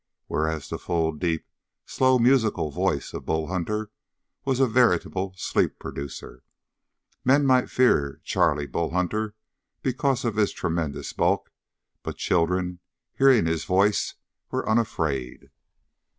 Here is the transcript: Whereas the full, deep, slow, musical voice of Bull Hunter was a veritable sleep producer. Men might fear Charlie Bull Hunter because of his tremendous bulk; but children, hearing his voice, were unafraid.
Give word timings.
Whereas 0.25 0.67
the 0.69 0.79
full, 0.79 1.11
deep, 1.11 1.45
slow, 1.85 2.17
musical 2.17 2.71
voice 2.71 3.13
of 3.13 3.27
Bull 3.27 3.49
Hunter 3.49 3.91
was 4.45 4.59
a 4.59 4.65
veritable 4.65 5.35
sleep 5.37 5.77
producer. 5.77 6.43
Men 7.23 7.45
might 7.45 7.69
fear 7.69 8.19
Charlie 8.23 8.65
Bull 8.65 8.89
Hunter 8.89 9.35
because 9.83 10.25
of 10.25 10.37
his 10.37 10.53
tremendous 10.53 11.13
bulk; 11.13 11.51
but 12.01 12.17
children, 12.17 12.79
hearing 13.19 13.45
his 13.45 13.63
voice, 13.65 14.15
were 14.49 14.67
unafraid. 14.67 15.51